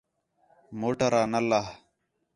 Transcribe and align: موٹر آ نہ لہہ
موٹر 0.79 1.13
آ 1.19 1.21
نہ 1.31 1.39
لہہ 1.49 1.69